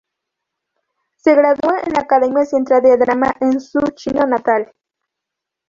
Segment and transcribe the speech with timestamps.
[1.17, 4.71] Se graduó en la Academia Central de Drama en su China natal.